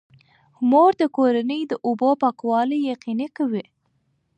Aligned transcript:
مور 0.69 0.91
د 1.01 1.03
کورنۍ 1.17 1.61
د 1.67 1.73
اوبو 1.87 2.09
پاکوالی 2.21 2.79
یقیني 2.91 3.27
کوي. 3.37 3.63